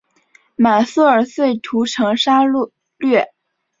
[0.55, 2.39] 满速儿遂屠城杀
[2.97, 3.31] 掠。